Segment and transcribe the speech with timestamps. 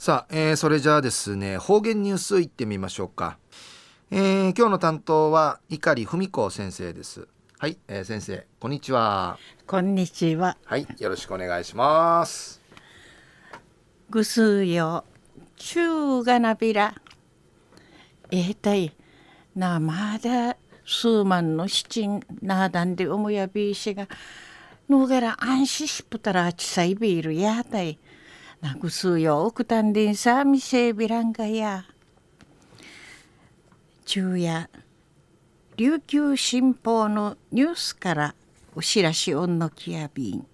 [0.00, 3.36] さあ、えー、それじゃあですね方言ニュースいってみましょうか、
[4.10, 7.28] えー、今日の担当は碇文子先生です。
[7.58, 9.36] はい、えー、先生こんにちは。
[9.66, 10.56] こんにちは。
[10.64, 12.62] はいよろしくお願いします。
[14.08, 15.04] ぐすよ
[15.56, 16.94] 中がなびら。
[18.30, 18.96] えー、たい
[19.54, 20.56] なまだ
[20.86, 22.08] 数万の七
[22.40, 24.08] なだんでおもやびしが
[24.88, 27.98] のがら安心しぷたらあちさいびるやたい
[28.60, 29.46] なぐすよ。
[29.46, 31.86] おくたんでんさみせびらんがや。
[34.04, 34.68] 昼夜
[35.76, 38.34] 琉球新報のニュースから
[38.74, 40.46] お知らしおんのきやびん。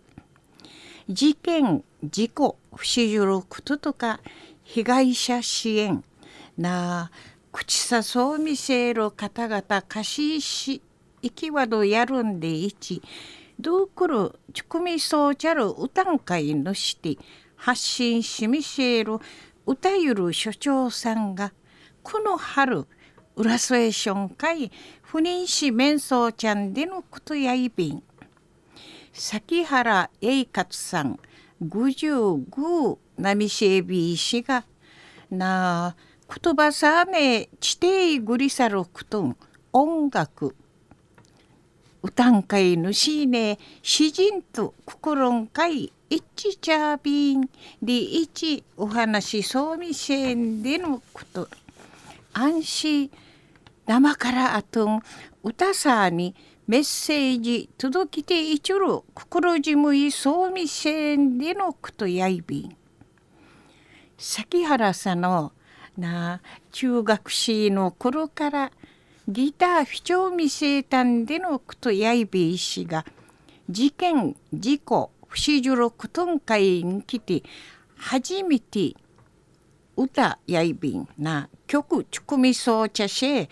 [1.09, 4.21] 事件事故不死じることとか
[4.63, 6.05] 被害者支援。
[6.57, 7.11] なあ
[7.51, 10.83] 口さそう見せる方々貸しし
[11.23, 13.03] 生きわどやるんでいち
[13.59, 17.17] どうくるちくみそうちゃる歌ん会のして
[17.57, 19.19] 発信しみせる
[19.67, 21.53] 歌ゆる所長さんが
[22.03, 22.87] この春
[23.35, 24.71] 浦添ション会
[25.03, 28.03] 不妊死面相ちゃんでのことやいびん。
[29.13, 31.19] 崎原栄勝さん
[31.63, 34.65] 55波シェビー氏が
[35.31, 35.97] なあ
[36.43, 39.37] 言葉さめ地底ぐりさるくとん
[39.73, 40.55] 音楽。
[42.03, 47.51] 歌ん会ぬしね詩人と心ん会一チャービン
[47.83, 51.49] で一お話そうみせんでのこと。
[52.33, 53.11] 安心
[53.87, 55.03] 生からあとん
[55.43, 56.35] 歌さに
[56.67, 62.77] メッセージ届きていちょる心じむいそうみせんでのことやいびん。
[64.19, 65.53] 崎原さんの
[65.97, 66.41] な
[66.73, 68.73] 中学生の頃から
[69.29, 73.05] ギター不調見せたんでのことやいびいしが
[73.69, 77.43] 事件事故不死じろくとんかいに来て
[77.95, 78.97] 初めて
[79.95, 83.47] 歌やいびんな曲ちくみそうちゃし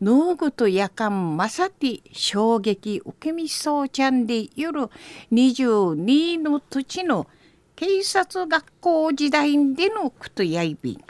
[0.00, 4.88] ノーグとやかんまさて衝撃受けみそうちゃんで夜
[5.32, 7.26] 22の土地の
[7.74, 11.04] 警察学校時代でのことやいびん。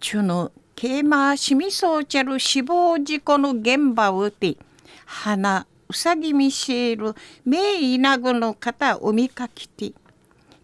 [0.00, 4.56] 中のケーマーシミソーチャル死亡事故の現場をて
[5.04, 9.92] 花うさぎミシェル名イナグの方を見かけて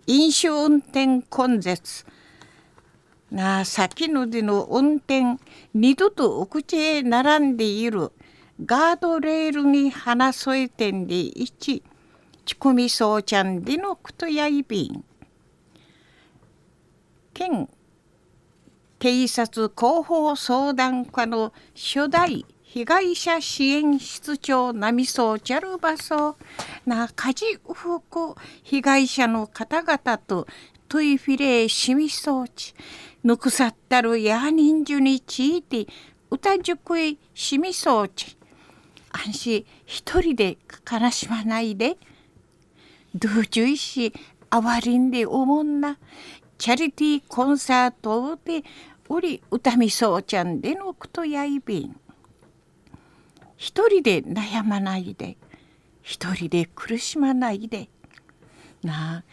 [0.09, 2.05] 飲酒運転根絶
[3.31, 5.39] なあ先のでの運転
[5.73, 8.11] 二度とお口へ並んでいる
[8.67, 11.85] ガードレールに花添えてんで一
[12.45, 15.05] ちこみそうちゃんでのことやいびん。
[17.33, 17.69] 県
[18.99, 26.37] 警察広報相談課の初代被害者支援室長波総チャルバソ
[26.87, 30.47] な家事服被害者の方々と
[30.89, 32.73] トイフィレーシミ装置
[33.25, 35.89] ぬくさったるや人数について
[36.31, 38.37] 歌塾へしみ装置
[39.11, 40.57] 安心一人で
[40.89, 41.97] 悲しまないで。
[43.17, 44.13] 同注意し
[44.49, 45.99] あわりんでおもんな。
[46.57, 48.63] チャリティーコンサートで
[49.09, 51.97] おり歌みそうちゃんでのくとやいびん。
[53.61, 55.37] 一人で悩まないで
[56.01, 57.91] 一人で苦しまないで
[58.83, 59.25] なあ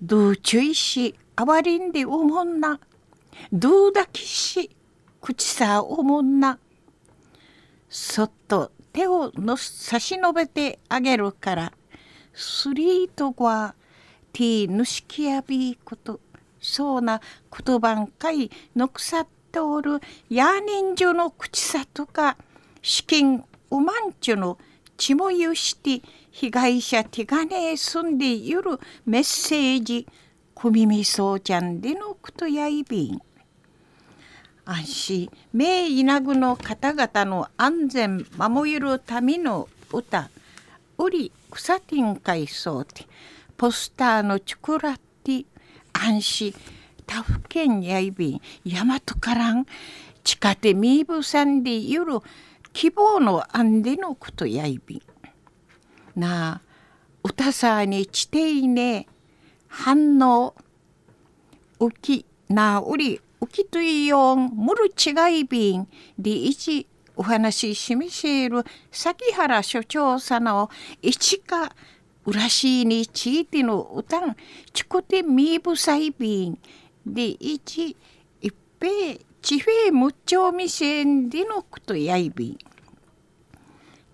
[0.00, 2.78] どうちゅいしあわりんでおもんな
[3.52, 4.70] どうだきし
[5.20, 6.60] 口さおもんな
[7.88, 11.72] そっと手をの差し伸べてあげるから
[12.32, 13.74] スリートは
[14.32, 16.20] ティーヌシキヤビーこと
[16.60, 17.20] そうな
[17.66, 19.98] 言葉んかいのくさっておる
[20.30, 22.36] や人情の口さとか
[22.86, 23.42] 資金
[23.72, 24.58] うまんちゅの
[24.96, 28.62] 血もゆして被害者手金へ住んでいる
[29.04, 30.06] メッセージ
[30.54, 33.20] 小耳そうちゃんでのことやいびん。
[34.64, 35.30] 安心。
[35.52, 40.30] 名医なぐの方々の安全守るための歌。
[40.98, 43.04] うり草ティン会そうて。
[43.56, 45.32] ポスターのチョコラテ。
[45.32, 45.46] ィ
[45.92, 46.54] 安心。
[47.04, 48.40] 他府県やいびん。
[48.64, 49.66] 大和からん。
[50.22, 52.18] 地下でみぶさんでゆる
[52.76, 55.00] 希望の安でのことやいびん。
[56.14, 56.60] なあ
[57.24, 59.06] 歌さに地底ね
[59.66, 60.54] 反応
[61.80, 65.88] 浮きなうり浮きといよんむる違いびん
[66.18, 66.86] でいち
[67.16, 68.62] お話ししみせる
[68.92, 70.68] 崎原所長さの
[71.00, 71.74] 一か
[72.26, 74.36] うらしいにちいての歌ん
[74.74, 76.58] ちこてみぶさいびん。
[77.06, 77.96] でいち
[78.42, 82.58] 一平地平むっちょみせんでのことやいび。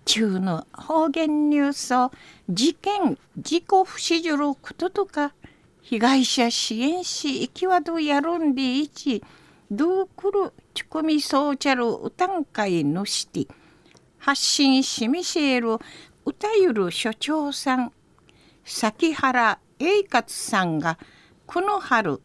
[0.05, 2.11] 中の方言ニュースを
[2.49, 5.33] 事件事故不死じることとか
[5.81, 9.23] 被害者支援し行きわどやるんでいち
[9.71, 13.47] どうくるちこみそうちゃる歌ん会のして
[14.17, 15.77] 発信しみせる
[16.25, 17.91] 歌ゆる所長さん
[18.63, 20.97] 崎原栄勝さんが
[21.45, 22.21] この春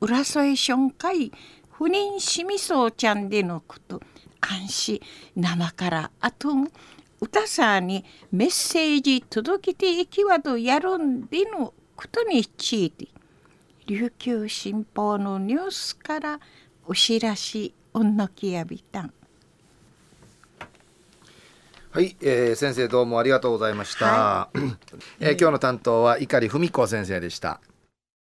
[0.00, 1.32] 浦添村会
[1.80, 4.02] 不妊しみそうちゃんでのこと
[4.46, 5.00] 監視
[5.34, 6.50] 生からあと
[7.22, 13.08] 歌さんにメッセージ届けていきわどやるんでのことについて。
[13.86, 16.40] 琉球新報のニュースから
[16.86, 19.12] お知らしおんのきやびたん。
[21.90, 24.58] はい、えー、先生どうもありがとうございました、はい、
[25.18, 27.60] えー、今日の担当は碇文子先生でした